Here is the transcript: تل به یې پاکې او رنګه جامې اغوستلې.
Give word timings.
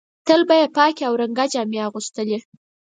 تل 0.27 0.41
به 0.47 0.55
یې 0.61 0.67
پاکې 0.77 1.03
او 1.07 1.13
رنګه 1.21 1.45
جامې 1.53 1.79
اغوستلې. 1.87 2.39